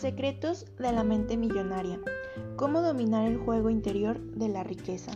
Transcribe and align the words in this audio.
Secretos 0.00 0.64
de 0.78 0.92
la 0.92 1.02
mente 1.02 1.36
millonaria. 1.36 2.00
Cómo 2.54 2.82
dominar 2.82 3.26
el 3.26 3.36
juego 3.36 3.68
interior 3.68 4.20
de 4.20 4.48
la 4.48 4.62
riqueza. 4.62 5.10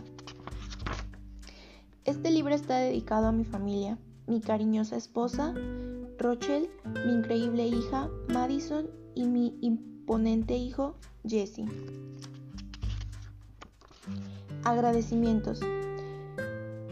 Este 2.03 2.31
libro 2.31 2.53
está 2.53 2.79
dedicado 2.79 3.27
a 3.27 3.31
mi 3.31 3.45
familia, 3.45 3.97
mi 4.27 4.41
cariñosa 4.41 4.97
esposa, 4.97 5.53
Rochelle, 6.19 6.69
mi 7.05 7.13
increíble 7.13 7.65
hija, 7.65 8.09
Madison, 8.27 8.89
y 9.15 9.25
mi 9.25 9.57
imponente 9.61 10.57
hijo, 10.57 10.97
Jesse. 11.25 11.63
Agradecimientos. 14.65 15.61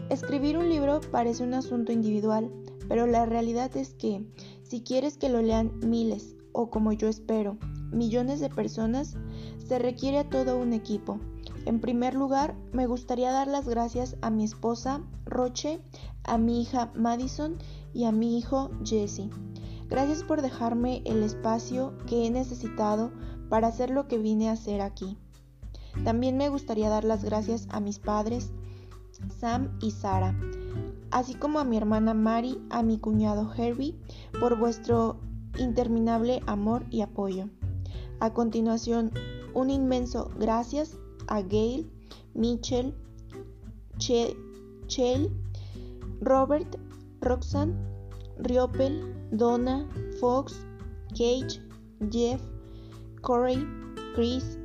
Escribir 0.08 0.56
un 0.56 0.70
libro 0.70 1.02
parece 1.10 1.44
un 1.44 1.52
asunto 1.52 1.92
individual, 1.92 2.50
pero 2.88 3.06
la 3.06 3.26
realidad 3.26 3.76
es 3.76 3.92
que, 3.92 4.24
si 4.62 4.80
quieres 4.80 5.18
que 5.18 5.28
lo 5.28 5.42
lean 5.42 5.78
miles, 5.80 6.36
o 6.52 6.70
como 6.70 6.92
yo 6.94 7.08
espero, 7.08 7.58
millones 7.92 8.40
de 8.40 8.50
personas, 8.50 9.16
se 9.66 9.78
requiere 9.78 10.18
a 10.18 10.28
todo 10.28 10.58
un 10.58 10.72
equipo. 10.72 11.18
En 11.64 11.80
primer 11.80 12.14
lugar, 12.14 12.56
me 12.72 12.86
gustaría 12.86 13.30
dar 13.30 13.46
las 13.46 13.68
gracias 13.68 14.16
a 14.20 14.30
mi 14.30 14.44
esposa, 14.44 15.00
Roche, 15.24 15.80
a 16.24 16.38
mi 16.38 16.62
hija 16.62 16.90
Madison 16.94 17.56
y 17.92 18.04
a 18.04 18.12
mi 18.12 18.38
hijo 18.38 18.70
Jesse. 18.84 19.28
Gracias 19.88 20.24
por 20.24 20.42
dejarme 20.42 21.02
el 21.04 21.22
espacio 21.22 21.96
que 22.06 22.26
he 22.26 22.30
necesitado 22.30 23.12
para 23.48 23.68
hacer 23.68 23.90
lo 23.90 24.08
que 24.08 24.18
vine 24.18 24.48
a 24.48 24.52
hacer 24.52 24.80
aquí. 24.80 25.18
También 26.04 26.36
me 26.36 26.48
gustaría 26.48 26.88
dar 26.88 27.04
las 27.04 27.22
gracias 27.22 27.68
a 27.70 27.80
mis 27.80 27.98
padres, 27.98 28.50
Sam 29.38 29.76
y 29.80 29.90
Sara, 29.90 30.34
así 31.10 31.34
como 31.34 31.58
a 31.58 31.64
mi 31.64 31.76
hermana 31.76 32.14
Mary, 32.14 32.58
a 32.70 32.82
mi 32.82 32.98
cuñado 32.98 33.52
Herbie, 33.54 33.94
por 34.40 34.58
vuestro 34.58 35.20
interminable 35.58 36.40
amor 36.46 36.86
y 36.90 37.02
apoyo. 37.02 37.48
A 38.22 38.32
continuación, 38.32 39.10
un 39.52 39.68
inmenso 39.68 40.30
gracias 40.38 40.96
a 41.26 41.42
Gail, 41.42 41.90
Mitchell, 42.34 42.94
Chell, 43.98 45.28
Robert, 46.20 46.78
Roxanne, 47.20 47.74
Riopel, 48.38 49.12
Donna, 49.32 49.88
Fox, 50.20 50.64
Cage, 51.08 51.60
Jeff, 52.12 52.40
Corey, 53.22 53.66
Chris 54.14 54.56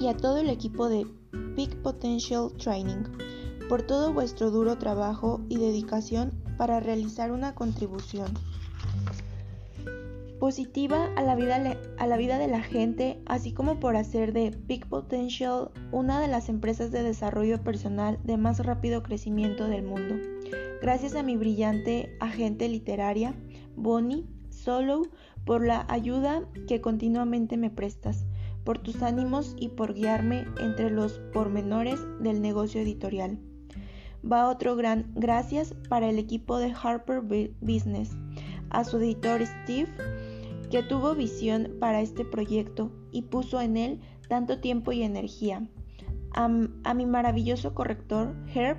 y 0.00 0.08
a 0.08 0.16
todo 0.16 0.38
el 0.38 0.50
equipo 0.50 0.88
de 0.88 1.06
Big 1.54 1.80
Potential 1.80 2.52
Training 2.54 3.04
por 3.68 3.82
todo 3.82 4.12
vuestro 4.12 4.50
duro 4.50 4.78
trabajo 4.78 5.40
y 5.48 5.58
dedicación 5.58 6.32
para 6.58 6.80
realizar 6.80 7.30
una 7.30 7.54
contribución 7.54 8.34
positiva 10.44 11.08
a 11.16 11.22
la, 11.22 11.36
vida, 11.36 11.78
a 11.96 12.06
la 12.06 12.18
vida 12.18 12.36
de 12.36 12.48
la 12.48 12.60
gente, 12.60 13.18
así 13.24 13.54
como 13.54 13.80
por 13.80 13.96
hacer 13.96 14.34
de 14.34 14.50
Big 14.50 14.86
Potential 14.86 15.70
una 15.90 16.20
de 16.20 16.28
las 16.28 16.50
empresas 16.50 16.90
de 16.90 17.02
desarrollo 17.02 17.64
personal 17.64 18.18
de 18.24 18.36
más 18.36 18.58
rápido 18.58 19.02
crecimiento 19.02 19.68
del 19.68 19.84
mundo. 19.84 20.16
Gracias 20.82 21.14
a 21.14 21.22
mi 21.22 21.38
brillante 21.38 22.14
agente 22.20 22.68
literaria, 22.68 23.34
Bonnie 23.74 24.26
Solo, 24.50 25.04
por 25.46 25.66
la 25.66 25.86
ayuda 25.88 26.42
que 26.68 26.82
continuamente 26.82 27.56
me 27.56 27.70
prestas, 27.70 28.26
por 28.64 28.78
tus 28.78 29.00
ánimos 29.00 29.56
y 29.58 29.68
por 29.70 29.94
guiarme 29.94 30.44
entre 30.60 30.90
los 30.90 31.20
pormenores 31.32 32.00
del 32.20 32.42
negocio 32.42 32.82
editorial 32.82 33.38
va 34.30 34.48
otro 34.48 34.74
gran 34.76 35.12
gracias 35.14 35.74
para 35.88 36.08
el 36.08 36.18
equipo 36.18 36.58
de 36.58 36.72
Harper 36.82 37.20
Business, 37.60 38.10
a 38.70 38.84
su 38.84 38.96
editor 38.98 39.44
Steve, 39.44 39.88
que 40.70 40.82
tuvo 40.82 41.14
visión 41.14 41.76
para 41.80 42.00
este 42.00 42.24
proyecto 42.24 42.90
y 43.10 43.22
puso 43.22 43.60
en 43.60 43.76
él 43.76 44.00
tanto 44.28 44.60
tiempo 44.60 44.92
y 44.92 45.02
energía, 45.02 45.68
a, 46.32 46.48
mi 46.94 47.06
maravilloso 47.06 47.74
corrector 47.74 48.34
Herb, 48.52 48.78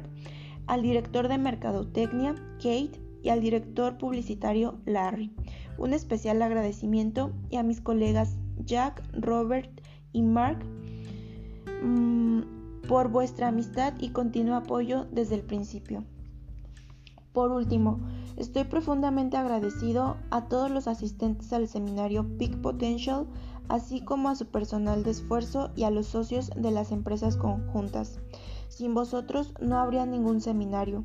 al 0.67 0.81
director 0.81 1.27
de 1.27 1.37
mercadotecnia 1.37 2.35
Kate 2.57 2.99
y 3.23 3.29
al 3.29 3.41
director 3.41 3.97
publicitario 3.97 4.79
Larry. 4.85 5.33
Un 5.77 5.93
especial 5.93 6.41
agradecimiento 6.41 7.33
y 7.49 7.57
a 7.57 7.63
mis 7.63 7.81
colegas 7.81 8.37
Jack, 8.57 9.03
Robert 9.13 9.81
y 10.11 10.21
Mark. 10.21 10.65
Mm, 11.81 12.41
por 12.87 13.09
vuestra 13.09 13.47
amistad 13.47 13.93
y 13.99 14.09
continuo 14.09 14.55
apoyo 14.55 15.05
desde 15.11 15.35
el 15.35 15.41
principio. 15.41 16.03
Por 17.35 17.51
último, 17.51 17.99
estoy 18.37 18.63
profundamente 18.63 19.35
agradecido 19.35 20.15
a 20.31 20.45
todos 20.47 20.71
los 20.71 20.87
asistentes 20.87 21.51
al 21.51 21.67
seminario 21.67 22.25
Peak 22.37 22.61
Potential, 22.61 23.27
así 23.67 23.99
como 23.99 24.29
a 24.29 24.35
su 24.37 24.45
personal 24.45 25.03
de 25.03 25.11
esfuerzo 25.11 25.69
y 25.75 25.83
a 25.83 25.91
los 25.91 26.07
socios 26.07 26.49
de 26.55 26.71
las 26.71 26.93
empresas 26.93 27.35
conjuntas. 27.35 28.19
Sin 28.69 28.93
vosotros 28.93 29.53
no 29.59 29.77
habría 29.77 30.05
ningún 30.05 30.39
seminario, 30.39 31.03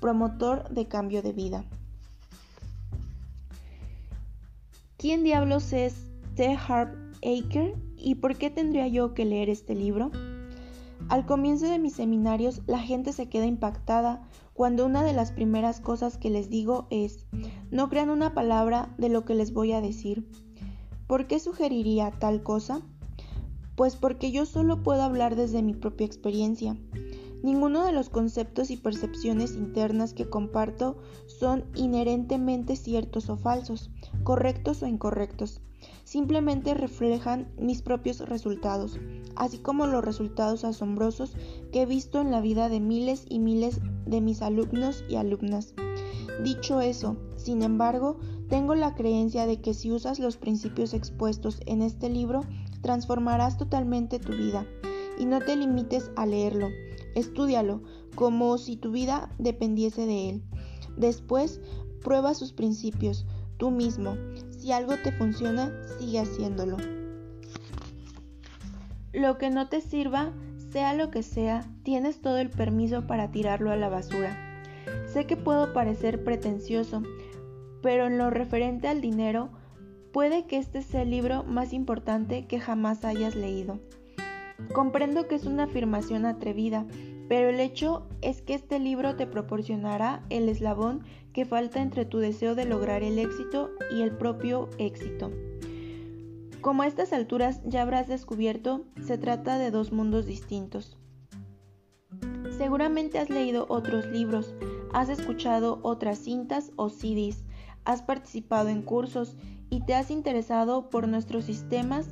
promotor 0.00 0.68
de 0.70 0.86
cambio 0.86 1.20
de 1.20 1.32
vida. 1.32 1.64
¿Quién 4.98 5.24
diablos 5.24 5.72
es 5.72 5.96
T. 6.36 6.56
Harp 6.68 6.94
Aker 7.24 7.74
y 7.96 8.14
por 8.14 8.36
qué 8.36 8.50
tendría 8.50 8.86
yo 8.86 9.14
que 9.14 9.24
leer 9.24 9.50
este 9.50 9.74
libro? 9.74 10.12
Al 11.08 11.26
comienzo 11.26 11.66
de 11.66 11.80
mis 11.80 11.94
seminarios 11.94 12.62
la 12.68 12.78
gente 12.78 13.12
se 13.12 13.28
queda 13.28 13.46
impactada 13.46 14.22
cuando 14.62 14.86
una 14.86 15.02
de 15.02 15.12
las 15.12 15.32
primeras 15.32 15.80
cosas 15.80 16.18
que 16.18 16.30
les 16.30 16.48
digo 16.48 16.86
es, 16.88 17.26
no 17.72 17.88
crean 17.88 18.10
una 18.10 18.32
palabra 18.32 18.94
de 18.96 19.08
lo 19.08 19.24
que 19.24 19.34
les 19.34 19.52
voy 19.52 19.72
a 19.72 19.80
decir. 19.80 20.24
¿Por 21.08 21.26
qué 21.26 21.40
sugeriría 21.40 22.12
tal 22.12 22.44
cosa? 22.44 22.80
Pues 23.74 23.96
porque 23.96 24.30
yo 24.30 24.46
solo 24.46 24.84
puedo 24.84 25.02
hablar 25.02 25.34
desde 25.34 25.64
mi 25.64 25.74
propia 25.74 26.06
experiencia. 26.06 26.76
Ninguno 27.42 27.84
de 27.84 27.90
los 27.90 28.08
conceptos 28.08 28.70
y 28.70 28.76
percepciones 28.76 29.56
internas 29.56 30.14
que 30.14 30.30
comparto 30.30 30.96
son 31.26 31.64
inherentemente 31.74 32.76
ciertos 32.76 33.30
o 33.30 33.36
falsos, 33.36 33.90
correctos 34.22 34.84
o 34.84 34.86
incorrectos 34.86 35.60
simplemente 36.04 36.74
reflejan 36.74 37.48
mis 37.58 37.82
propios 37.82 38.20
resultados, 38.20 38.98
así 39.36 39.58
como 39.58 39.86
los 39.86 40.04
resultados 40.04 40.64
asombrosos 40.64 41.34
que 41.72 41.82
he 41.82 41.86
visto 41.86 42.20
en 42.20 42.30
la 42.30 42.40
vida 42.40 42.68
de 42.68 42.80
miles 42.80 43.24
y 43.28 43.38
miles 43.38 43.80
de 44.06 44.20
mis 44.20 44.42
alumnos 44.42 45.04
y 45.08 45.16
alumnas. 45.16 45.74
Dicho 46.42 46.80
eso, 46.80 47.16
sin 47.36 47.62
embargo, 47.62 48.18
tengo 48.48 48.74
la 48.74 48.94
creencia 48.94 49.46
de 49.46 49.60
que 49.60 49.74
si 49.74 49.90
usas 49.92 50.18
los 50.18 50.36
principios 50.36 50.94
expuestos 50.94 51.60
en 51.66 51.82
este 51.82 52.08
libro, 52.08 52.42
transformarás 52.82 53.56
totalmente 53.56 54.18
tu 54.18 54.32
vida. 54.32 54.66
Y 55.18 55.26
no 55.26 55.40
te 55.40 55.56
limites 55.56 56.10
a 56.16 56.26
leerlo, 56.26 56.68
estúdialo 57.14 57.82
como 58.14 58.58
si 58.58 58.76
tu 58.76 58.90
vida 58.90 59.30
dependiese 59.38 60.06
de 60.06 60.30
él. 60.30 60.42
Después, 60.96 61.60
prueba 62.02 62.34
sus 62.34 62.52
principios, 62.52 63.26
tú 63.56 63.70
mismo. 63.70 64.16
Si 64.50 64.72
algo 64.72 64.94
te 65.02 65.12
funciona, 65.12 65.72
sigue 65.98 66.20
haciéndolo. 66.20 66.76
Lo 69.12 69.38
que 69.38 69.50
no 69.50 69.68
te 69.68 69.80
sirva, 69.80 70.32
sea 70.72 70.94
lo 70.94 71.10
que 71.10 71.22
sea, 71.22 71.66
tienes 71.82 72.22
todo 72.22 72.38
el 72.38 72.48
permiso 72.48 73.06
para 73.06 73.30
tirarlo 73.30 73.70
a 73.70 73.76
la 73.76 73.90
basura. 73.90 74.64
Sé 75.06 75.26
que 75.26 75.36
puedo 75.36 75.74
parecer 75.74 76.24
pretencioso, 76.24 77.02
pero 77.82 78.06
en 78.06 78.16
lo 78.16 78.30
referente 78.30 78.88
al 78.88 79.02
dinero, 79.02 79.50
puede 80.12 80.46
que 80.46 80.56
este 80.56 80.82
sea 80.82 81.02
el 81.02 81.10
libro 81.10 81.44
más 81.44 81.74
importante 81.74 82.46
que 82.46 82.58
jamás 82.58 83.04
hayas 83.04 83.34
leído. 83.34 83.80
Comprendo 84.72 85.28
que 85.28 85.34
es 85.34 85.44
una 85.44 85.64
afirmación 85.64 86.24
atrevida, 86.24 86.86
pero 87.28 87.50
el 87.50 87.60
hecho 87.60 88.06
es 88.22 88.40
que 88.40 88.54
este 88.54 88.78
libro 88.78 89.14
te 89.14 89.26
proporcionará 89.26 90.22
el 90.30 90.48
eslabón 90.48 91.04
que 91.34 91.44
falta 91.44 91.82
entre 91.82 92.06
tu 92.06 92.18
deseo 92.18 92.54
de 92.54 92.64
lograr 92.64 93.02
el 93.02 93.18
éxito 93.18 93.70
y 93.90 94.00
el 94.00 94.16
propio 94.16 94.70
éxito. 94.78 95.30
Como 96.62 96.82
a 96.82 96.86
estas 96.86 97.12
alturas 97.12 97.60
ya 97.64 97.82
habrás 97.82 98.06
descubierto, 98.06 98.84
se 99.04 99.18
trata 99.18 99.58
de 99.58 99.72
dos 99.72 99.90
mundos 99.90 100.26
distintos. 100.26 100.96
Seguramente 102.56 103.18
has 103.18 103.30
leído 103.30 103.66
otros 103.68 104.06
libros, 104.06 104.54
has 104.92 105.08
escuchado 105.08 105.80
otras 105.82 106.18
cintas 106.18 106.70
o 106.76 106.88
CDs, 106.88 107.42
has 107.84 108.02
participado 108.02 108.68
en 108.68 108.82
cursos 108.82 109.36
y 109.70 109.84
te 109.84 109.96
has 109.96 110.12
interesado 110.12 110.88
por 110.88 111.08
nuestros 111.08 111.46
sistemas 111.46 112.10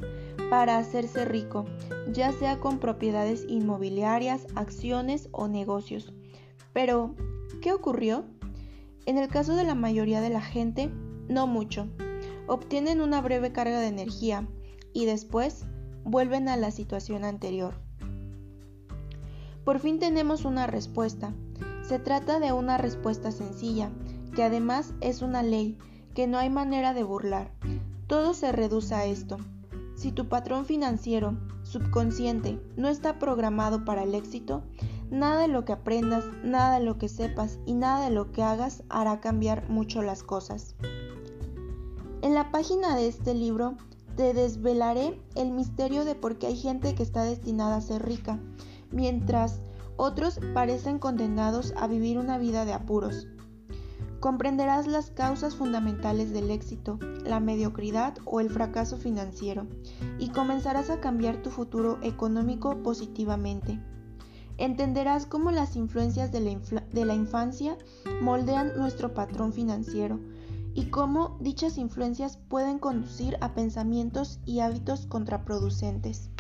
para 0.51 0.79
hacerse 0.79 1.25
rico, 1.25 1.67
ya 2.13 2.33
sea 2.33 2.59
con 2.59 2.81
propiedades 2.81 3.47
inmobiliarias, 3.49 4.49
acciones 4.57 5.29
o 5.31 5.47
negocios. 5.47 6.13
Pero, 6.73 7.15
¿qué 7.63 7.73
ocurrió? 7.73 8.25
En 9.07 9.17
el 9.17 9.29
caso 9.29 9.55
de 9.55 9.63
la 9.63 9.77
mayoría 9.77 10.21
de 10.21 10.31
la 10.31 10.41
gente, 10.41 10.91
no 11.29 11.47
mucho. 11.47 11.87
Obtienen 12.51 13.01
una 13.01 13.21
breve 13.21 13.53
carga 13.53 13.79
de 13.79 13.87
energía 13.87 14.45
y 14.93 15.05
después 15.05 15.67
vuelven 16.03 16.49
a 16.49 16.57
la 16.57 16.73
situación 16.73 17.23
anterior. 17.25 17.75
Por 19.65 19.79
fin 19.79 20.01
tenemos 20.01 20.45
una 20.45 20.67
respuesta. 20.67 21.33
Se 21.83 22.01
trata 22.01 22.41
de 22.41 22.53
una 22.53 22.77
respuesta 22.77 23.31
sencilla, 23.31 23.93
que 24.35 24.43
además 24.43 24.95
es 25.01 25.23
una 25.23 25.45
ley 25.45 25.79
que 26.13 26.27
no 26.27 26.39
hay 26.39 26.51
manera 26.51 26.93
de 26.93 27.05
burlar. 27.05 27.53
Todo 28.09 28.35
se 28.35 28.51
reduce 28.51 28.97
a 28.97 29.05
esto. 29.05 29.37
Si 29.95 30.11
tu 30.11 30.29
patrón 30.29 30.65
financiero, 30.67 31.39
subconsciente, 31.63 32.61
no 32.77 32.89
está 32.89 33.21
programado 33.21 33.85
para 33.85 34.03
el 34.03 34.13
éxito, 34.17 34.65
nada 35.09 35.43
de 35.43 35.47
lo 35.47 35.65
que 35.65 35.75
aprendas, 35.75 36.25
nada 36.43 36.81
de 36.81 36.85
lo 36.85 36.99
que 36.99 37.09
sepas 37.09 37.61
y 37.65 37.75
nada 37.75 38.07
de 38.07 38.11
lo 38.11 38.33
que 38.33 38.43
hagas 38.43 38.83
hará 38.89 39.21
cambiar 39.21 39.69
mucho 39.69 40.03
las 40.03 40.25
cosas. 40.25 40.75
En 42.23 42.35
la 42.35 42.51
página 42.51 42.97
de 42.97 43.09
este 43.09 43.33
libro 43.33 43.77
te 44.15 44.35
desvelaré 44.35 45.19
el 45.37 45.53
misterio 45.53 46.05
de 46.05 46.15
por 46.15 46.37
qué 46.37 46.49
hay 46.49 46.57
gente 46.57 46.95
que 46.95 47.03
está 47.03 47.25
destinada 47.25 47.77
a 47.77 47.81
ser 47.81 48.05
rica, 48.05 48.39
mientras 48.91 49.61
otros 49.97 50.39
parecen 50.53 50.99
condenados 50.99 51.73
a 51.79 51.87
vivir 51.87 52.19
una 52.19 52.37
vida 52.37 52.67
de 52.67 52.75
apuros. 52.75 53.27
Comprenderás 54.21 54.87
las 54.87 55.11
causas 55.11 55.57
fundamentales 55.57 56.31
del 56.31 56.51
éxito, 56.51 56.99
la 57.25 57.41
mediocridad 57.41 58.19
o 58.27 58.41
el 58.41 58.51
fracaso 58.51 58.99
financiero, 58.99 59.67
y 60.19 60.29
comenzarás 60.29 60.91
a 60.91 61.01
cambiar 61.01 61.41
tu 61.41 61.49
futuro 61.49 61.99
económico 62.03 62.83
positivamente. 62.83 63.81
Entenderás 64.59 65.25
cómo 65.25 65.53
las 65.53 65.75
influencias 65.75 66.31
de 66.33 66.41
la, 66.41 66.81
de 66.93 67.05
la 67.07 67.15
infancia 67.15 67.79
moldean 68.21 68.77
nuestro 68.77 69.15
patrón 69.15 69.55
financiero, 69.55 70.21
y 70.75 70.87
cómo 70.87 71.37
dichas 71.41 71.79
influencias 71.79 72.37
pueden 72.37 72.79
conducir 72.79 73.37
a 73.41 73.55
pensamientos 73.55 74.41
y 74.47 74.61
hábitos 74.61 75.07
contraproducentes. 75.07 76.31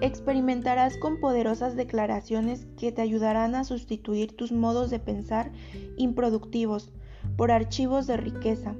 Experimentarás 0.00 0.96
con 0.96 1.20
poderosas 1.20 1.76
declaraciones 1.76 2.66
que 2.76 2.90
te 2.90 3.02
ayudarán 3.02 3.54
a 3.54 3.64
sustituir 3.64 4.36
tus 4.36 4.50
modos 4.50 4.90
de 4.90 4.98
pensar 4.98 5.52
improductivos 5.96 6.90
por 7.36 7.52
archivos 7.52 8.06
de 8.06 8.16
riqueza 8.16 8.74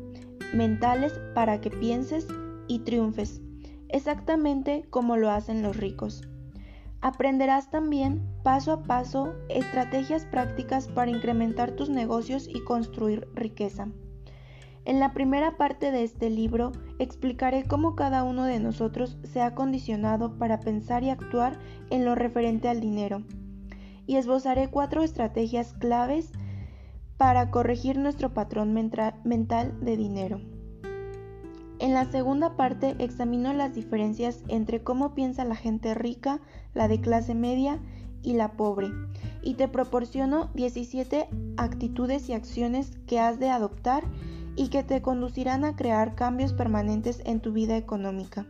mentales 0.52 1.14
para 1.34 1.60
que 1.60 1.70
pienses 1.70 2.26
y 2.68 2.80
triunfes, 2.80 3.40
exactamente 3.88 4.84
como 4.90 5.16
lo 5.16 5.30
hacen 5.30 5.62
los 5.62 5.76
ricos. 5.76 6.22
Aprenderás 7.02 7.68
también 7.68 8.22
paso 8.44 8.70
a 8.70 8.82
paso 8.84 9.34
estrategias 9.48 10.24
prácticas 10.24 10.86
para 10.86 11.10
incrementar 11.10 11.72
tus 11.72 11.90
negocios 11.90 12.46
y 12.48 12.62
construir 12.62 13.28
riqueza. 13.34 13.88
En 14.84 15.00
la 15.00 15.12
primera 15.12 15.56
parte 15.56 15.90
de 15.90 16.04
este 16.04 16.30
libro 16.30 16.70
explicaré 17.00 17.64
cómo 17.64 17.96
cada 17.96 18.22
uno 18.22 18.44
de 18.44 18.60
nosotros 18.60 19.18
se 19.24 19.40
ha 19.40 19.52
condicionado 19.56 20.38
para 20.38 20.60
pensar 20.60 21.02
y 21.02 21.10
actuar 21.10 21.58
en 21.90 22.04
lo 22.04 22.14
referente 22.14 22.68
al 22.68 22.80
dinero, 22.80 23.24
y 24.06 24.14
esbozaré 24.14 24.68
cuatro 24.68 25.02
estrategias 25.02 25.72
claves 25.74 26.30
para 27.16 27.50
corregir 27.50 27.98
nuestro 27.98 28.32
patrón 28.32 28.72
mental 28.72 29.84
de 29.84 29.96
dinero. 29.96 30.40
En 31.82 31.94
la 31.94 32.04
segunda 32.04 32.54
parte 32.54 32.94
examino 33.00 33.52
las 33.52 33.74
diferencias 33.74 34.44
entre 34.46 34.84
cómo 34.84 35.16
piensa 35.16 35.44
la 35.44 35.56
gente 35.56 35.94
rica, 35.94 36.40
la 36.74 36.86
de 36.86 37.00
clase 37.00 37.34
media 37.34 37.80
y 38.22 38.34
la 38.34 38.52
pobre, 38.52 38.92
y 39.42 39.54
te 39.54 39.66
proporciono 39.66 40.48
17 40.54 41.28
actitudes 41.56 42.28
y 42.28 42.34
acciones 42.34 42.92
que 43.08 43.18
has 43.18 43.40
de 43.40 43.50
adoptar 43.50 44.04
y 44.54 44.68
que 44.68 44.84
te 44.84 45.02
conducirán 45.02 45.64
a 45.64 45.74
crear 45.74 46.14
cambios 46.14 46.52
permanentes 46.52 47.20
en 47.24 47.40
tu 47.40 47.52
vida 47.52 47.76
económica. 47.76 48.46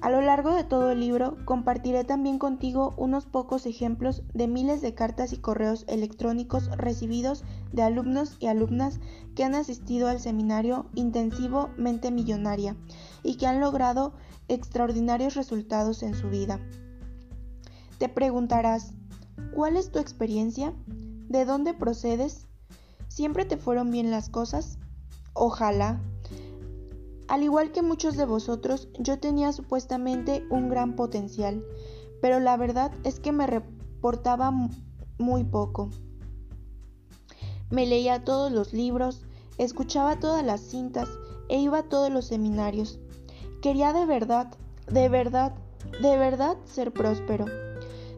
A 0.00 0.08
lo 0.08 0.22
largo 0.22 0.54
de 0.54 0.64
todo 0.64 0.92
el 0.92 1.00
libro 1.00 1.36
compartiré 1.44 2.04
también 2.04 2.38
contigo 2.38 2.94
unos 2.96 3.26
pocos 3.26 3.66
ejemplos 3.66 4.22
de 4.32 4.48
miles 4.48 4.80
de 4.80 4.94
cartas 4.94 5.34
y 5.34 5.38
correos 5.38 5.84
electrónicos 5.88 6.70
recibidos 6.70 7.44
de 7.72 7.82
alumnos 7.82 8.36
y 8.40 8.46
alumnas 8.46 8.98
que 9.34 9.44
han 9.44 9.54
asistido 9.54 10.08
al 10.08 10.18
seminario 10.18 10.86
intensivo 10.94 11.68
Mente 11.76 12.10
Millonaria 12.10 12.76
y 13.22 13.36
que 13.36 13.46
han 13.46 13.60
logrado 13.60 14.14
extraordinarios 14.48 15.34
resultados 15.34 16.02
en 16.02 16.14
su 16.14 16.30
vida. 16.30 16.60
Te 17.98 18.08
preguntarás, 18.08 18.94
¿cuál 19.54 19.76
es 19.76 19.92
tu 19.92 19.98
experiencia? 19.98 20.72
¿De 21.28 21.44
dónde 21.44 21.74
procedes? 21.74 22.46
¿Siempre 23.08 23.44
te 23.44 23.58
fueron 23.58 23.90
bien 23.90 24.10
las 24.10 24.30
cosas? 24.30 24.78
Ojalá. 25.34 26.00
Al 27.30 27.44
igual 27.44 27.70
que 27.70 27.80
muchos 27.80 28.16
de 28.16 28.24
vosotros, 28.24 28.88
yo 28.98 29.20
tenía 29.20 29.52
supuestamente 29.52 30.44
un 30.50 30.68
gran 30.68 30.96
potencial, 30.96 31.64
pero 32.20 32.40
la 32.40 32.56
verdad 32.56 32.90
es 33.04 33.20
que 33.20 33.30
me 33.30 33.46
reportaba 33.46 34.52
muy 35.16 35.44
poco. 35.44 35.90
Me 37.70 37.86
leía 37.86 38.24
todos 38.24 38.50
los 38.50 38.72
libros, 38.72 39.22
escuchaba 39.58 40.18
todas 40.18 40.44
las 40.44 40.60
cintas 40.60 41.08
e 41.48 41.60
iba 41.60 41.78
a 41.78 41.88
todos 41.88 42.10
los 42.10 42.26
seminarios. 42.26 42.98
Quería 43.62 43.92
de 43.92 44.06
verdad, 44.06 44.52
de 44.90 45.08
verdad, 45.08 45.54
de 46.02 46.18
verdad 46.18 46.56
ser 46.64 46.92
próspero. 46.92 47.44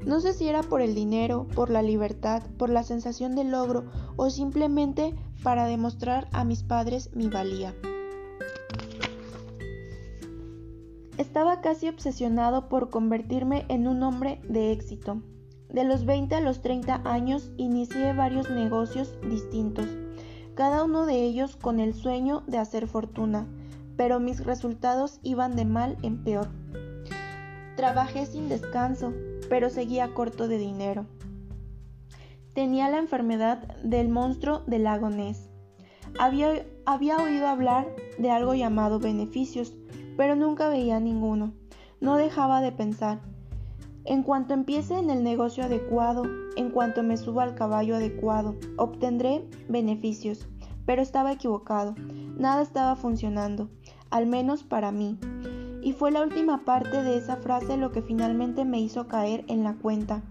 No 0.07 0.21
sé 0.21 0.33
si 0.33 0.49
era 0.49 0.63
por 0.63 0.81
el 0.81 0.95
dinero, 0.95 1.47
por 1.55 1.69
la 1.69 1.83
libertad, 1.83 2.45
por 2.57 2.71
la 2.71 2.83
sensación 2.83 3.35
de 3.35 3.45
logro 3.45 3.85
o 4.17 4.31
simplemente 4.31 5.15
para 5.43 5.67
demostrar 5.67 6.29
a 6.33 6.45
mis 6.45 6.63
padres 6.63 7.11
mi 7.15 7.29
valía. 7.29 7.75
Estaba 11.23 11.61
casi 11.61 11.87
obsesionado 11.87 12.69
por 12.69 12.91
convertirme 12.91 13.65
en 13.69 13.87
un 13.87 14.03
hombre 14.03 14.41
de 14.43 14.73
éxito. 14.73 15.23
De 15.69 15.85
los 15.85 16.05
20 16.05 16.35
a 16.35 16.41
los 16.41 16.63
30 16.63 17.03
años 17.05 17.53
inicié 17.59 18.13
varios 18.13 18.51
negocios 18.51 19.15
distintos, 19.31 19.87
cada 20.57 20.83
uno 20.83 21.07
de 21.07 21.23
ellos 21.23 21.55
con 21.55 21.79
el 21.79 21.95
sueño 21.95 22.43
de 22.49 22.59
hacer 22.59 22.89
fortuna, 22.89 23.47
pero 23.97 24.19
mis 24.19 24.45
resultados 24.45 25.21
iban 25.23 25.55
de 25.55 25.65
mal 25.65 25.97
en 26.03 26.25
peor. 26.25 26.49
Trabajé 27.77 28.27
sin 28.27 28.49
descanso, 28.49 29.15
pero 29.49 29.71
seguía 29.71 30.15
corto 30.15 30.49
de 30.49 30.59
dinero. 30.59 31.07
Tenía 32.53 32.91
la 32.91 32.99
enfermedad 32.99 33.77
del 33.85 34.09
monstruo 34.09 34.65
del 34.67 34.83
lago 34.83 35.09
Ness. 35.09 35.49
Había, 36.19 36.67
había 36.85 37.19
oído 37.19 37.47
hablar 37.47 37.95
de 38.19 38.33
algo 38.33 38.55
llamado 38.55 38.99
beneficios, 38.99 39.73
pero 40.17 40.37
nunca 40.37 40.69
veía 40.69 41.01
ninguno. 41.01 41.53
No 42.01 42.17
dejaba 42.17 42.61
de 42.61 42.73
pensar. 42.73 43.21
En 44.05 44.25
cuanto 44.25 44.53
empiece 44.53 44.99
en 44.99 45.11
el 45.11 45.23
negocio 45.23 45.65
adecuado, 45.65 46.25
en 46.57 46.71
cuanto 46.71 47.03
me 47.03 47.17
suba 47.17 47.45
al 47.45 47.55
caballo 47.55 47.97
adecuado, 47.97 48.57
obtendré 48.77 49.49
beneficios. 49.69 50.49
Pero 50.85 51.01
estaba 51.01 51.33
equivocado. 51.33 51.95
Nada 52.37 52.63
estaba 52.63 52.97
funcionando, 52.97 53.71
al 54.11 54.27
menos 54.27 54.65
para 54.65 54.91
mí. 54.91 55.19
Y 55.83 55.93
fue 55.93 56.11
la 56.11 56.23
última 56.23 56.65
parte 56.65 57.03
de 57.03 57.17
esa 57.17 57.37
frase 57.37 57.77
lo 57.77 57.93
que 57.93 58.03
finalmente 58.03 58.65
me 58.65 58.81
hizo 58.81 59.07
caer 59.07 59.45
en 59.47 59.63
la 59.63 59.75
cuenta. 59.75 60.23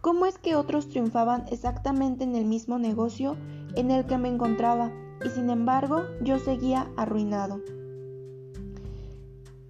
¿Cómo 0.00 0.24
es 0.24 0.38
que 0.38 0.56
otros 0.56 0.88
triunfaban 0.88 1.44
exactamente 1.50 2.24
en 2.24 2.36
el 2.36 2.44
mismo 2.44 2.78
negocio 2.78 3.36
en 3.74 3.90
el 3.90 4.06
que 4.06 4.18
me 4.18 4.28
encontraba 4.28 4.92
y 5.24 5.28
sin 5.30 5.50
embargo 5.50 6.04
yo 6.22 6.38
seguía 6.38 6.86
arruinado? 6.96 7.60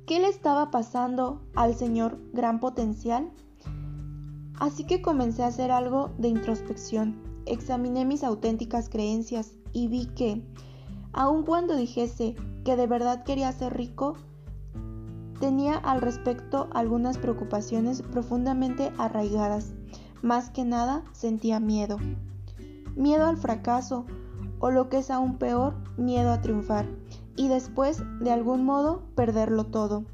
¿Qué 0.06 0.20
le 0.20 0.28
estaba 0.28 0.70
pasando 0.70 1.42
al 1.56 1.74
señor 1.74 2.20
gran 2.32 2.60
potencial? 2.60 3.28
Así 4.56 4.84
que 4.84 5.02
comencé 5.02 5.42
a 5.42 5.48
hacer 5.48 5.72
algo 5.72 6.10
de 6.16 6.28
introspección. 6.28 7.20
Examiné 7.44 8.04
mis 8.04 8.22
auténticas 8.22 8.88
creencias 8.88 9.56
y 9.72 9.88
vi 9.88 10.06
que, 10.06 10.46
aun 11.12 11.42
cuando 11.42 11.74
dijese 11.74 12.36
que 12.64 12.76
de 12.76 12.86
verdad 12.86 13.24
quería 13.24 13.50
ser 13.50 13.76
rico, 13.76 14.12
tenía 15.40 15.74
al 15.74 16.00
respecto 16.00 16.68
algunas 16.72 17.18
preocupaciones 17.18 18.02
profundamente 18.02 18.92
arraigadas. 18.98 19.74
Más 20.22 20.50
que 20.50 20.64
nada 20.64 21.02
sentía 21.10 21.58
miedo. 21.58 21.98
Miedo 22.94 23.26
al 23.26 23.38
fracaso, 23.38 24.06
o 24.60 24.70
lo 24.70 24.88
que 24.88 24.98
es 24.98 25.10
aún 25.10 25.36
peor, 25.36 25.74
miedo 25.96 26.30
a 26.30 26.40
triunfar 26.40 26.86
y 27.36 27.48
después, 27.48 28.02
de 28.20 28.30
algún 28.32 28.64
modo, 28.64 29.02
perderlo 29.14 29.66
todo. 29.66 30.04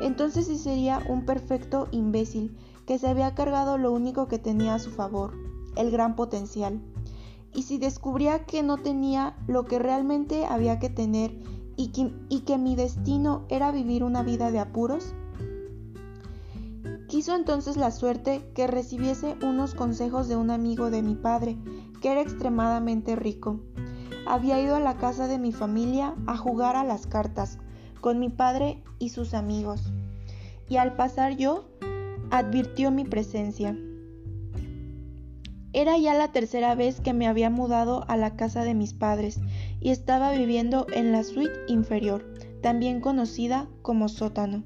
Entonces 0.00 0.46
sí 0.46 0.58
sería 0.58 1.02
un 1.08 1.24
perfecto 1.24 1.88
imbécil 1.90 2.56
que 2.86 2.98
se 2.98 3.08
había 3.08 3.34
cargado 3.34 3.78
lo 3.78 3.92
único 3.92 4.28
que 4.28 4.38
tenía 4.38 4.74
a 4.74 4.78
su 4.78 4.90
favor, 4.90 5.32
el 5.74 5.90
gran 5.90 6.14
potencial. 6.14 6.80
Y 7.54 7.62
si 7.62 7.78
descubría 7.78 8.44
que 8.44 8.62
no 8.62 8.76
tenía 8.76 9.36
lo 9.46 9.64
que 9.64 9.78
realmente 9.78 10.44
había 10.44 10.78
que 10.78 10.90
tener 10.90 11.36
y 11.76 11.88
que, 11.88 12.12
y 12.28 12.40
que 12.40 12.58
mi 12.58 12.76
destino 12.76 13.46
era 13.48 13.72
vivir 13.72 14.04
una 14.04 14.22
vida 14.22 14.50
de 14.50 14.58
apuros, 14.58 15.14
quiso 17.08 17.34
entonces 17.34 17.76
la 17.76 17.90
suerte 17.90 18.50
que 18.54 18.66
recibiese 18.66 19.36
unos 19.42 19.74
consejos 19.74 20.28
de 20.28 20.36
un 20.36 20.50
amigo 20.50 20.90
de 20.90 21.02
mi 21.02 21.14
padre, 21.14 21.56
que 22.02 22.12
era 22.12 22.20
extremadamente 22.20 23.16
rico 23.16 23.60
había 24.26 24.60
ido 24.60 24.76
a 24.76 24.80
la 24.80 24.96
casa 24.96 25.28
de 25.28 25.38
mi 25.38 25.52
familia 25.52 26.14
a 26.26 26.36
jugar 26.36 26.76
a 26.76 26.84
las 26.84 27.06
cartas 27.06 27.58
con 28.00 28.18
mi 28.18 28.28
padre 28.28 28.82
y 28.98 29.08
sus 29.08 29.34
amigos, 29.34 29.92
y 30.68 30.76
al 30.76 30.94
pasar 30.96 31.36
yo, 31.36 31.68
advirtió 32.30 32.90
mi 32.90 33.04
presencia. 33.04 33.76
Era 35.72 35.98
ya 35.98 36.14
la 36.14 36.32
tercera 36.32 36.74
vez 36.74 37.00
que 37.00 37.12
me 37.12 37.26
había 37.26 37.50
mudado 37.50 38.04
a 38.08 38.16
la 38.16 38.34
casa 38.36 38.64
de 38.64 38.74
mis 38.74 38.94
padres 38.94 39.40
y 39.80 39.90
estaba 39.90 40.32
viviendo 40.32 40.86
en 40.92 41.12
la 41.12 41.22
suite 41.22 41.52
inferior, 41.68 42.24
también 42.62 43.00
conocida 43.00 43.68
como 43.82 44.08
sótano. 44.08 44.64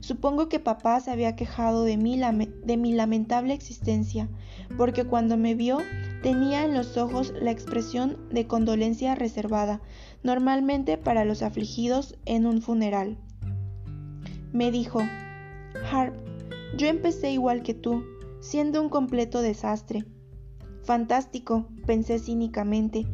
Supongo 0.00 0.48
que 0.48 0.60
papá 0.60 1.00
se 1.00 1.10
había 1.10 1.36
quejado 1.36 1.84
de 1.84 1.96
mi, 1.96 2.18
de 2.18 2.76
mi 2.76 2.92
lamentable 2.92 3.54
existencia, 3.54 4.28
porque 4.76 5.04
cuando 5.04 5.36
me 5.36 5.54
vio 5.54 5.78
tenía 6.22 6.64
en 6.64 6.74
los 6.74 6.96
ojos 6.96 7.32
la 7.40 7.50
expresión 7.50 8.18
de 8.30 8.46
condolencia 8.46 9.14
reservada, 9.14 9.80
normalmente 10.22 10.98
para 10.98 11.24
los 11.24 11.42
afligidos 11.42 12.18
en 12.26 12.46
un 12.46 12.60
funeral. 12.60 13.18
Me 14.52 14.70
dijo, 14.70 15.00
Harp, 15.90 16.14
yo 16.76 16.88
empecé 16.88 17.32
igual 17.32 17.62
que 17.62 17.74
tú, 17.74 18.04
siendo 18.40 18.82
un 18.82 18.88
completo 18.88 19.42
desastre. 19.42 20.04
Fantástico, 20.82 21.68
pensé 21.86 22.18
cínicamente, 22.18 23.06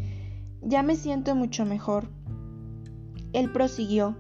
ya 0.62 0.82
me 0.82 0.96
siento 0.96 1.34
mucho 1.34 1.64
mejor. 1.64 2.08
Él 3.32 3.52
prosiguió, 3.52 4.16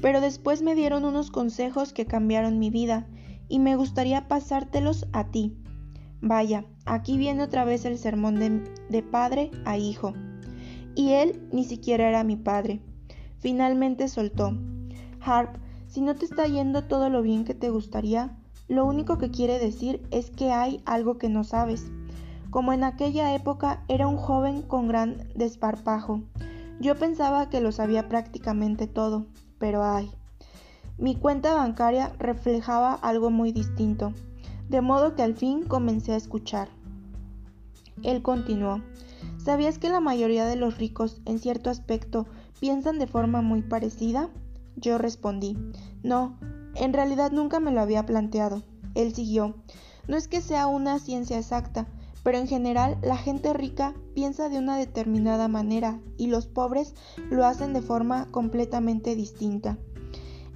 pero 0.00 0.20
después 0.20 0.62
me 0.62 0.74
dieron 0.74 1.04
unos 1.04 1.30
consejos 1.30 1.92
que 1.92 2.06
cambiaron 2.06 2.58
mi 2.58 2.70
vida, 2.70 3.06
y 3.48 3.58
me 3.58 3.76
gustaría 3.76 4.26
pasártelos 4.26 5.06
a 5.12 5.30
ti. 5.30 5.56
Vaya, 6.20 6.64
aquí 6.84 7.18
viene 7.18 7.42
otra 7.42 7.64
vez 7.64 7.84
el 7.84 7.98
sermón 7.98 8.38
de, 8.88 9.02
padre 9.02 9.50
a 9.64 9.76
hijo. 9.76 10.12
Y 10.94 11.12
él 11.12 11.48
ni 11.52 11.64
siquiera 11.64 12.08
era 12.08 12.24
mi 12.24 12.36
padre. 12.36 12.80
Finalmente 13.38 14.08
soltó. 14.08 14.56
Harp, 15.20 15.56
si 15.86 16.00
no 16.00 16.14
te 16.14 16.24
está 16.24 16.46
yendo 16.46 16.84
todo 16.84 17.10
lo 17.10 17.22
bien 17.22 17.44
que 17.44 17.54
te 17.54 17.70
gustaría, 17.70 18.36
lo 18.68 18.86
único 18.86 19.18
que 19.18 19.30
quiere 19.30 19.58
decir 19.58 20.06
es 20.10 20.30
que 20.30 20.50
hay 20.50 20.80
algo 20.84 21.18
que 21.18 21.28
no 21.28 21.44
sabes. 21.44 21.90
Como 22.50 22.72
en 22.72 22.84
aquella 22.84 23.34
época 23.34 23.84
era 23.88 24.06
un 24.06 24.16
joven 24.16 24.62
con 24.62 24.88
gran 24.88 25.28
desparpajo, 25.34 26.22
yo 26.80 26.96
pensaba 26.96 27.48
que 27.48 27.60
lo 27.60 27.72
sabía 27.72 28.08
prácticamente 28.08 28.86
todo, 28.86 29.26
pero 29.58 29.84
ay. 29.84 30.10
Mi 30.98 31.16
cuenta 31.16 31.54
bancaria 31.54 32.12
reflejaba 32.18 32.94
algo 32.94 33.30
muy 33.30 33.52
distinto, 33.52 34.12
de 34.68 34.80
modo 34.80 35.14
que 35.14 35.22
al 35.22 35.34
fin 35.34 35.62
comencé 35.62 36.12
a 36.12 36.16
escuchar. 36.16 36.68
Él 38.02 38.22
continuó. 38.22 38.82
¿Sabías 39.38 39.78
que 39.78 39.88
la 39.88 40.00
mayoría 40.00 40.46
de 40.46 40.56
los 40.56 40.78
ricos, 40.78 41.20
en 41.26 41.38
cierto 41.38 41.70
aspecto, 41.70 42.26
piensan 42.60 42.98
de 42.98 43.06
forma 43.06 43.42
muy 43.42 43.62
parecida? 43.62 44.30
Yo 44.76 44.98
respondí. 44.98 45.56
No, 46.02 46.38
en 46.74 46.92
realidad 46.92 47.30
nunca 47.30 47.60
me 47.60 47.70
lo 47.70 47.80
había 47.80 48.06
planteado. 48.06 48.62
Él 48.94 49.14
siguió. 49.14 49.54
No 50.08 50.16
es 50.16 50.28
que 50.28 50.40
sea 50.40 50.66
una 50.66 50.98
ciencia 50.98 51.38
exacta, 51.38 51.86
pero 52.22 52.38
en 52.38 52.48
general 52.48 52.98
la 53.02 53.16
gente 53.16 53.52
rica 53.52 53.94
piensa 54.14 54.48
de 54.48 54.58
una 54.58 54.76
determinada 54.76 55.46
manera 55.48 56.00
y 56.16 56.26
los 56.26 56.46
pobres 56.46 56.94
lo 57.30 57.46
hacen 57.46 57.72
de 57.72 57.82
forma 57.82 58.26
completamente 58.30 59.14
distinta. 59.14 59.78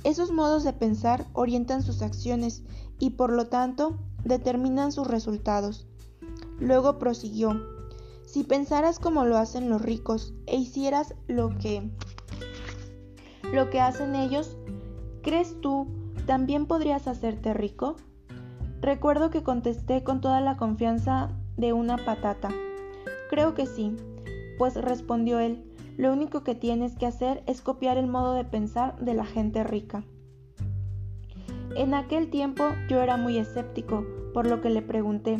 Esos 0.05 0.31
modos 0.31 0.65
de 0.65 0.73
pensar 0.73 1.27
orientan 1.33 1.83
sus 1.83 2.03
acciones 2.03 2.63
y 2.99 3.11
por 3.11 3.33
lo 3.33 3.49
tanto 3.49 3.99
determinan 4.25 4.93
sus 4.93 5.07
resultados. 5.07 5.87
Luego 6.59 6.99
prosiguió, 6.99 7.61
si 8.27 8.45
pensaras 8.45 8.99
como 8.99 9.25
lo 9.25 9.39
hacen 9.39 9.71
los 9.71 9.83
ricos 9.83 10.35
e 10.47 10.57
hicieras 10.57 11.15
lo 11.27 11.51
que 11.59 11.91
lo 13.53 13.71
que 13.71 13.81
hacen 13.81 14.15
ellos, 14.15 14.57
¿crees 15.23 15.59
tú 15.63 15.87
también 16.27 16.67
podrías 16.67 17.09
hacerte 17.09 17.55
rico? 17.55 17.97
Recuerdo 18.83 19.31
que 19.31 19.43
contesté 19.43 20.05
con 20.05 20.21
toda 20.21 20.43
la 20.43 20.57
confianza 20.59 21.31
de 21.57 21.73
una 21.73 21.97
patata. 21.97 22.51
Creo 23.31 23.55
que 23.55 23.67
sí, 23.67 23.97
pues 24.59 24.75
respondió 24.75 25.39
él, 25.39 25.65
lo 25.99 26.13
único 26.13 26.45
que 26.45 26.55
tienes 26.55 26.97
que 26.97 27.07
hacer 27.07 27.43
es 27.47 27.61
copiar 27.61 27.99
el 27.99 28.07
modo 28.07 28.33
de 28.33 28.45
pensar 28.45 28.99
de 29.01 29.15
la 29.15 29.27
gente 29.27 29.65
rica. 29.65 30.05
En 31.77 31.93
aquel 31.93 32.31
tiempo 32.31 32.65
yo 32.89 33.03
era 33.03 33.17
muy 33.17 33.37
escéptico, 33.37 34.07
por 34.33 34.47
lo 34.47 34.61
que 34.61 34.71
le 34.71 34.81
pregunté, 34.81 35.39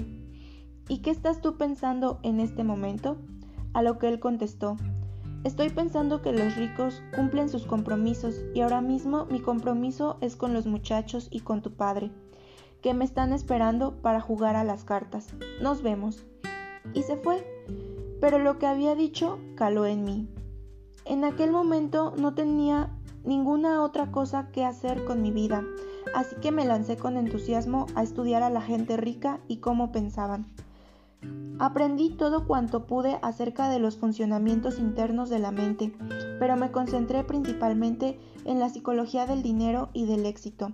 ¿y 0.89 0.99
qué 0.99 1.11
estás 1.11 1.41
tú 1.41 1.57
pensando 1.57 2.19
en 2.25 2.41
este 2.41 2.65
momento? 2.65 3.17
A 3.73 3.83
lo 3.83 3.99
que 3.99 4.09
él 4.09 4.19
contestó, 4.19 4.77
estoy 5.45 5.71
pensando 5.71 6.23
que 6.23 6.33
los 6.33 6.57
ricos 6.57 7.03
cumplen 7.15 7.49
sus 7.49 7.65
compromisos 7.65 8.43
y 8.53 8.61
ahora 8.61 8.81
mismo 8.81 9.27
mi 9.27 9.41
compromiso 9.41 10.19
es 10.21 10.35
con 10.35 10.55
los 10.55 10.67
muchachos 10.67 11.29
y 11.31 11.41
con 11.41 11.63
tu 11.63 11.75
padre 11.75 12.11
que 12.83 12.95
me 12.95 13.05
están 13.05 13.33
esperando 13.33 14.01
para 14.03 14.21
jugar 14.21 14.57
a 14.57 14.65
las 14.65 14.85
cartas. 14.85 15.29
Nos 15.61 15.83
vemos. 15.83 16.25
Y 16.95 17.03
se 17.03 17.17
fue. 17.17 17.45
Pero 18.21 18.39
lo 18.39 18.59
que 18.59 18.67
había 18.67 18.95
dicho 18.95 19.39
caló 19.57 19.87
en 19.87 20.05
mí. 20.05 20.29
En 21.09 21.25
aquel 21.25 21.51
momento 21.51 22.13
no 22.19 22.35
tenía 22.35 22.91
ninguna 23.25 23.83
otra 23.83 24.11
cosa 24.11 24.49
que 24.53 24.65
hacer 24.65 25.07
con 25.07 25.23
mi 25.23 25.31
vida, 25.31 25.65
así 26.15 26.37
que 26.37 26.53
me 26.53 26.67
lancé 26.67 26.99
con 26.99 27.17
entusiasmo 27.17 27.87
a 27.95 28.03
estudiar 28.03 28.43
a 28.43 28.51
la 28.51 28.61
gente 28.61 28.99
rica 28.99 29.41
y 29.49 29.57
cómo 29.57 29.91
pensaban. 29.91 30.47
Aprendí 31.59 32.11
todo 32.11 32.47
cuanto 32.47 32.87
pude 32.87 33.19
acerca 33.23 33.71
de 33.71 33.79
los 33.79 33.97
funcionamientos 33.97 34.79
internos 34.79 35.31
de 35.31 35.39
la 35.39 35.51
mente, 35.51 35.93
pero 36.39 36.57
me 36.57 36.71
concentré 36.71 37.25
principalmente 37.25 38.21
en 38.45 38.61
la 38.61 38.69
psicología 38.69 39.27
del 39.27 39.43
dinero 39.43 39.89
y 39.95 40.05
del 40.05 40.27
éxito. 40.27 40.73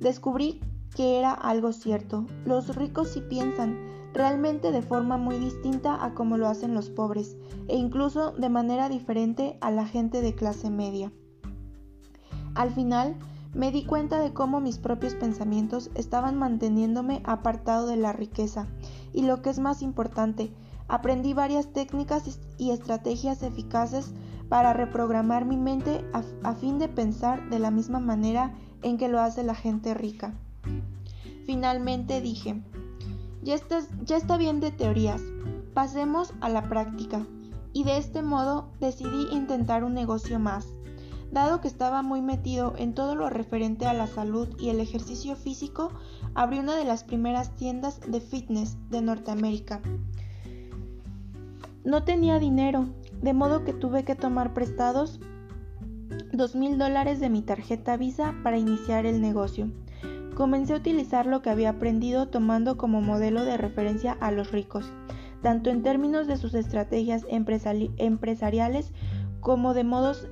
Descubrí 0.00 0.60
que 0.94 1.18
era 1.18 1.32
algo 1.32 1.72
cierto. 1.72 2.26
Los 2.44 2.76
ricos 2.76 3.08
sí 3.08 3.22
piensan, 3.22 3.76
realmente 4.12 4.72
de 4.72 4.82
forma 4.82 5.16
muy 5.16 5.38
distinta 5.38 6.04
a 6.04 6.14
como 6.14 6.36
lo 6.36 6.48
hacen 6.48 6.74
los 6.74 6.90
pobres, 6.90 7.36
e 7.68 7.76
incluso 7.76 8.32
de 8.32 8.48
manera 8.48 8.88
diferente 8.88 9.56
a 9.60 9.70
la 9.70 9.86
gente 9.86 10.20
de 10.20 10.34
clase 10.34 10.70
media. 10.70 11.12
Al 12.54 12.70
final, 12.70 13.16
me 13.54 13.70
di 13.70 13.84
cuenta 13.84 14.20
de 14.20 14.32
cómo 14.32 14.60
mis 14.60 14.78
propios 14.78 15.14
pensamientos 15.14 15.90
estaban 15.94 16.38
manteniéndome 16.38 17.22
apartado 17.24 17.86
de 17.86 17.96
la 17.96 18.12
riqueza, 18.12 18.66
y 19.12 19.22
lo 19.22 19.42
que 19.42 19.50
es 19.50 19.58
más 19.58 19.82
importante, 19.82 20.52
aprendí 20.88 21.32
varias 21.32 21.72
técnicas 21.72 22.38
y 22.58 22.70
estrategias 22.70 23.42
eficaces 23.42 24.12
para 24.48 24.74
reprogramar 24.74 25.46
mi 25.46 25.56
mente 25.56 26.04
a, 26.12 26.22
a 26.42 26.54
fin 26.54 26.78
de 26.78 26.88
pensar 26.88 27.48
de 27.48 27.58
la 27.58 27.70
misma 27.70 28.00
manera 28.00 28.54
en 28.82 28.98
que 28.98 29.08
lo 29.08 29.20
hace 29.20 29.42
la 29.42 29.54
gente 29.54 29.94
rica. 29.94 30.34
Finalmente 31.46 32.20
dije, 32.20 32.62
ya, 33.42 33.56
está 34.16 34.36
bien 34.36 34.60
de 34.60 34.70
teorías, 34.70 35.20
pasemos 35.74 36.32
a 36.40 36.48
la 36.48 36.68
práctica. 36.68 37.26
Y 37.72 37.84
de 37.84 37.96
este 37.96 38.22
modo 38.22 38.68
decidí 38.80 39.28
intentar 39.32 39.82
un 39.82 39.94
negocio 39.94 40.38
más. 40.38 40.68
Dado 41.30 41.60
que 41.60 41.68
estaba 41.68 42.02
muy 42.02 42.20
metido 42.20 42.74
en 42.76 42.94
todo 42.94 43.14
lo 43.14 43.30
referente 43.30 43.86
a 43.86 43.94
la 43.94 44.06
salud 44.06 44.48
y 44.60 44.68
el 44.68 44.78
ejercicio 44.78 45.34
físico, 45.34 45.90
abrí 46.34 46.58
una 46.58 46.76
de 46.76 46.84
las 46.84 47.04
primeras 47.04 47.56
tiendas 47.56 48.00
de 48.06 48.20
fitness 48.20 48.76
de 48.90 49.00
Norteamérica. 49.00 49.80
No 51.84 52.04
tenía 52.04 52.38
dinero, 52.38 52.86
de 53.22 53.32
modo 53.32 53.64
que 53.64 53.72
tuve 53.72 54.04
que 54.04 54.14
tomar 54.14 54.52
prestados 54.52 55.18
dos 56.32 56.54
mil 56.54 56.78
dólares 56.78 57.20
de 57.20 57.30
mi 57.30 57.42
tarjeta 57.42 57.96
Visa 57.96 58.34
para 58.42 58.58
iniciar 58.58 59.06
el 59.06 59.20
negocio. 59.20 59.70
Comencé 60.34 60.72
a 60.72 60.76
utilizar 60.76 61.26
lo 61.26 61.42
que 61.42 61.50
había 61.50 61.70
aprendido 61.70 62.28
tomando 62.28 62.76
como 62.76 63.00
modelo 63.00 63.44
de 63.44 63.56
referencia 63.56 64.12
a 64.12 64.30
los 64.32 64.50
ricos, 64.50 64.90
tanto 65.42 65.70
en 65.70 65.82
términos 65.82 66.26
de 66.26 66.36
sus 66.36 66.54
estrategias 66.54 67.26
empresariales 67.28 68.92
como 69.40 69.74
de 69.74 69.84
modos 69.84 70.28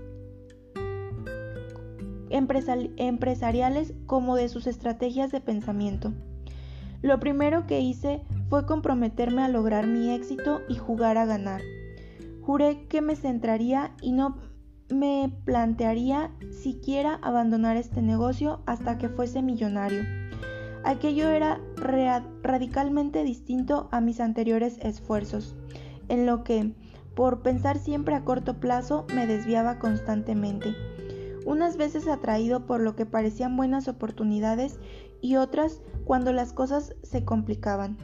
empresariales 2.30 3.92
como 4.06 4.36
de 4.36 4.48
sus 4.48 4.66
estrategias 4.66 5.32
de 5.32 5.40
pensamiento. 5.40 6.12
Lo 7.02 7.18
primero 7.18 7.66
que 7.66 7.80
hice 7.80 8.22
fue 8.48 8.66
comprometerme 8.66 9.42
a 9.42 9.48
lograr 9.48 9.86
mi 9.86 10.10
éxito 10.10 10.60
y 10.68 10.76
jugar 10.76 11.18
a 11.18 11.24
ganar. 11.24 11.60
Juré 12.42 12.86
que 12.88 13.00
me 13.00 13.16
centraría 13.16 13.92
y 14.00 14.12
no 14.12 14.36
me 14.90 15.32
plantearía 15.44 16.30
siquiera 16.50 17.18
abandonar 17.22 17.76
este 17.76 18.02
negocio 18.02 18.60
hasta 18.66 18.98
que 18.98 19.08
fuese 19.08 19.42
millonario. 19.42 20.04
Aquello 20.84 21.28
era 21.28 21.60
radicalmente 22.42 23.22
distinto 23.22 23.88
a 23.92 24.00
mis 24.00 24.20
anteriores 24.20 24.78
esfuerzos, 24.82 25.54
en 26.08 26.26
lo 26.26 26.42
que, 26.42 26.74
por 27.14 27.42
pensar 27.42 27.78
siempre 27.78 28.14
a 28.14 28.24
corto 28.24 28.60
plazo, 28.60 29.06
me 29.14 29.26
desviaba 29.26 29.78
constantemente. 29.78 30.74
Unas 31.46 31.76
veces 31.76 32.08
atraído 32.08 32.66
por 32.66 32.80
lo 32.80 32.96
que 32.96 33.06
parecían 33.06 33.56
buenas 33.56 33.88
oportunidades 33.88 34.78
y 35.20 35.36
otras 35.36 35.82
cuando 36.04 36.32
las 36.32 36.52
cosas 36.52 36.94
se 37.02 37.24
complicaban. 37.24 37.96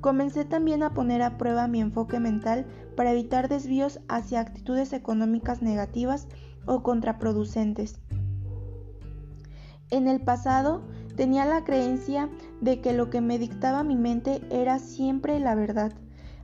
Comencé 0.00 0.44
también 0.44 0.82
a 0.82 0.94
poner 0.94 1.22
a 1.22 1.36
prueba 1.36 1.68
mi 1.68 1.80
enfoque 1.80 2.20
mental 2.20 2.66
para 2.96 3.12
evitar 3.12 3.48
desvíos 3.48 4.00
hacia 4.08 4.40
actitudes 4.40 4.92
económicas 4.92 5.62
negativas 5.62 6.26
o 6.66 6.82
contraproducentes. 6.82 8.00
En 9.90 10.06
el 10.06 10.20
pasado 10.20 10.82
tenía 11.16 11.44
la 11.44 11.64
creencia 11.64 12.30
de 12.60 12.80
que 12.80 12.92
lo 12.92 13.10
que 13.10 13.20
me 13.20 13.38
dictaba 13.38 13.82
mi 13.82 13.96
mente 13.96 14.40
era 14.50 14.78
siempre 14.78 15.38
la 15.40 15.54
verdad. 15.54 15.92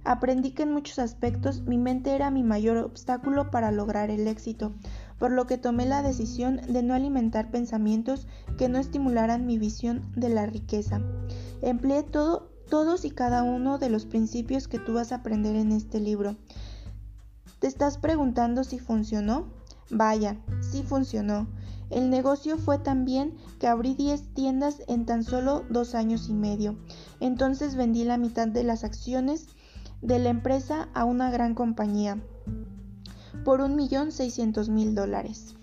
Aprendí 0.05 0.53
que 0.53 0.65
en 0.65 0.73
muchos 0.73 0.99
aspectos 0.99 1.63
mi 1.63 1.79
mente 1.79 2.15
era 2.15 2.31
mi 2.31 2.43
mayor 2.43 2.77
obstáculo 2.77 3.51
para 3.51 3.73
lograr 3.73 4.11
el 4.11 4.29
éxito, 4.29 4.73
por 5.19 5.33
lo 5.33 5.47
que 5.47 5.59
tomé 5.59 5.87
la 5.87 6.03
decisión 6.03 6.61
de 6.69 6.83
no 6.83 6.95
alimentar 6.95 7.51
pensamientos 7.51 8.29
que 8.57 8.69
no 8.69 8.79
estimularan 8.79 9.47
mi 9.47 9.59
visión 9.59 10.13
de 10.15 10.29
la 10.29 10.47
riqueza. 10.47 11.01
Empleé 11.61 12.05
todo, 12.05 12.53
todos 12.69 13.05
y 13.05 13.11
cada 13.11 13.43
uno 13.43 13.79
de 13.79 13.91
los 13.91 14.07
principios 14.07 14.69
que 14.69 14.79
tú 14.79 14.95
vas 14.95 15.13
a 15.13 15.17
aprender 15.17 15.57
en 15.57 15.73
este 15.73 16.01
libro. 16.01 16.37
¿Te 17.59 17.67
estás 17.67 17.99
preguntando 17.99 18.65
si 18.65 18.79
funcionó? 18.79 19.47
Vaya, 19.91 20.37
sí 20.61 20.83
funcionó. 20.83 21.47
El 21.91 22.11
negocio 22.11 22.59
fue 22.59 22.79
tan 22.79 23.05
bien 23.05 23.35
que 23.61 23.69
abrí 23.69 23.95
10 23.95 24.35
tiendas 24.35 24.83
en 24.89 25.07
tan 25.07 25.23
solo 25.23 25.65
dos 25.71 25.95
años 25.95 26.29
y 26.29 26.35
medio. 26.35 26.77
Entonces 27.21 27.77
vendí 27.77 28.05
la 28.05 28.19
mitad 28.19 28.49
de 28.49 28.65
las 28.65 28.83
acciones 28.83 29.47
de 30.03 30.19
la 30.19 30.31
empresa 30.31 30.89
a 30.95 31.05
una 31.05 31.31
gran 31.31 31.55
compañía 31.55 32.21
por 33.45 33.61
un 33.61 33.77
millón 33.77 34.11
seiscientos 34.11 34.69
mil 34.69 34.95
dólares. 34.95 35.55